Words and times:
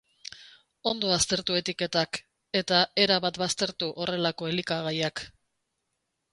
Ondo 0.91 1.11
aztertu 1.15 1.57
etiketak, 1.59 2.19
eta 2.63 2.81
erabat 3.05 3.39
baztertu 3.45 3.93
horrelako 4.03 4.53
elikagaiak. 4.57 5.27